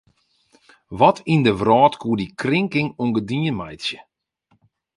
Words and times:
Wat 0.99 1.17
yn 1.33 1.41
de 1.45 1.53
wrâld 1.59 1.93
koe 2.01 2.17
dy 2.19 2.27
krinking 2.41 2.89
ûngedien 3.03 3.55
meitsje? 3.59 3.99